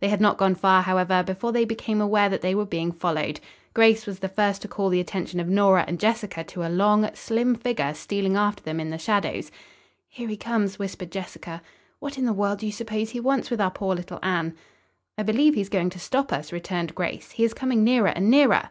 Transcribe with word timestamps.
They 0.00 0.08
had 0.08 0.20
not 0.20 0.38
gone 0.38 0.56
far, 0.56 0.82
however, 0.82 1.22
before 1.22 1.52
they 1.52 1.64
became 1.64 2.00
aware 2.00 2.28
that 2.28 2.40
they 2.40 2.52
were 2.52 2.66
being 2.66 2.90
followed. 2.90 3.38
Grace 3.74 4.06
was 4.08 4.18
the 4.18 4.28
first 4.28 4.60
to 4.62 4.66
call 4.66 4.88
the 4.88 4.98
attention 4.98 5.38
of 5.38 5.46
Nora 5.46 5.84
and 5.86 6.00
Jessica 6.00 6.42
to 6.42 6.64
a 6.64 6.68
long, 6.68 7.08
slim 7.14 7.54
figure 7.54 7.94
stealing 7.94 8.34
after 8.36 8.60
them 8.64 8.80
in 8.80 8.90
the 8.90 8.98
shadows. 8.98 9.52
"Here 10.08 10.26
he 10.26 10.36
comes," 10.36 10.80
whispered 10.80 11.12
Jessica. 11.12 11.62
"What 12.00 12.18
in 12.18 12.24
the 12.24 12.32
world 12.32 12.58
do 12.58 12.66
you 12.66 12.72
suppose 12.72 13.10
he 13.10 13.20
wants 13.20 13.52
with 13.52 13.60
our 13.60 13.70
poor 13.70 13.94
little 13.94 14.18
Anne?" 14.20 14.56
"I 15.16 15.22
believe 15.22 15.54
he's 15.54 15.68
going 15.68 15.90
to 15.90 16.00
stop 16.00 16.32
us," 16.32 16.50
returned 16.50 16.96
Grace. 16.96 17.30
"He 17.30 17.44
is 17.44 17.54
coming 17.54 17.84
nearer 17.84 18.08
and 18.08 18.28
nearer." 18.28 18.70